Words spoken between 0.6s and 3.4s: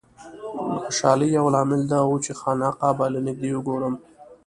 د خوشالۍ یو لامل دا و چې خانقاه به له